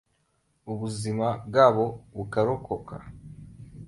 [0.71, 1.85] ubuzima bwabo
[2.17, 2.95] bukarokoka.